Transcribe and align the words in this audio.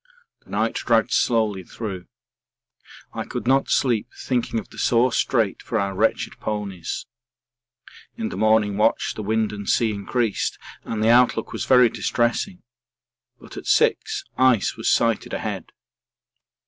The 0.43 0.49
night 0.49 0.73
dragged 0.73 1.11
slowly 1.11 1.63
through. 1.63 2.07
I 3.13 3.23
could 3.23 3.45
not 3.45 3.69
sleep 3.69 4.07
thinking 4.19 4.57
of 4.59 4.69
the 4.71 4.79
sore 4.79 5.13
strait 5.13 5.61
for 5.61 5.77
our 5.79 5.93
wretched 5.93 6.39
ponies. 6.39 7.05
In 8.17 8.29
the 8.29 8.35
morning 8.35 8.77
watch 8.77 9.13
the 9.13 9.21
wind 9.21 9.51
and 9.53 9.69
sea 9.69 9.91
increased 9.91 10.57
and 10.83 11.03
the 11.03 11.09
outlook 11.09 11.53
was 11.53 11.65
very 11.65 11.87
distressing, 11.87 12.63
but 13.39 13.57
at 13.57 13.67
six 13.67 14.23
ice 14.39 14.75
was 14.75 14.89
sighted 14.89 15.35
ahead. 15.35 15.71